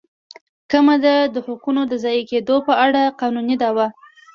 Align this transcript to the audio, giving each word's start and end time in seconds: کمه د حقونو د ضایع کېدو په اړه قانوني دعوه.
کمه 0.71 0.95
د 1.33 1.35
حقونو 1.47 1.81
د 1.87 1.93
ضایع 2.03 2.23
کېدو 2.31 2.55
په 2.67 2.73
اړه 2.85 3.01
قانوني 3.19 3.55
دعوه. 3.61 3.87